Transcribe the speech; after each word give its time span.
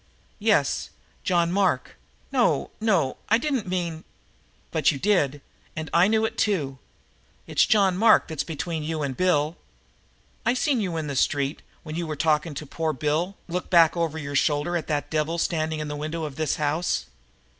"Yes, 0.39 0.89
John 1.23 1.51
Mark. 1.51 1.95
No, 2.31 2.71
no, 2.81 3.17
I 3.29 3.37
didn't 3.37 3.67
mean" 3.67 4.03
"But 4.71 4.91
you 4.91 4.97
did, 4.97 5.41
and 5.75 5.91
I 5.93 6.07
knew 6.07 6.25
it, 6.25 6.39
too. 6.39 6.79
It's 7.45 7.67
John 7.67 7.95
Mark 7.97 8.27
that's 8.27 8.43
between 8.43 8.81
you 8.81 9.03
and 9.03 9.15
Bill. 9.15 9.57
I 10.43 10.55
seen 10.55 10.81
you 10.81 10.97
in 10.97 11.05
the 11.05 11.15
street, 11.15 11.61
when 11.83 11.95
you 11.95 12.07
were 12.07 12.15
talking 12.15 12.55
to 12.55 12.65
poor 12.65 12.93
Bill, 12.93 13.37
look 13.47 13.69
back 13.69 13.95
over 13.95 14.17
your 14.17 14.33
shoulder 14.35 14.75
at 14.75 14.87
that 14.87 15.11
devil 15.11 15.37
standing 15.37 15.77
in 15.79 15.87
the 15.87 15.95
window 15.95 16.23
of 16.23 16.35
this 16.35 16.55
house." 16.55 17.05